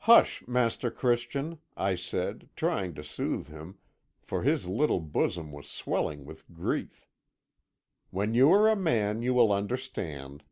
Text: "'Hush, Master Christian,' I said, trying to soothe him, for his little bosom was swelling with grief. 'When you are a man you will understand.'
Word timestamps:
"'Hush, 0.00 0.46
Master 0.46 0.90
Christian,' 0.90 1.58
I 1.78 1.94
said, 1.94 2.50
trying 2.56 2.92
to 2.92 3.02
soothe 3.02 3.48
him, 3.48 3.78
for 4.20 4.42
his 4.42 4.66
little 4.66 5.00
bosom 5.00 5.50
was 5.50 5.66
swelling 5.66 6.26
with 6.26 6.44
grief. 6.52 7.06
'When 8.10 8.34
you 8.34 8.52
are 8.52 8.68
a 8.68 8.76
man 8.76 9.22
you 9.22 9.32
will 9.32 9.50
understand.' 9.50 10.44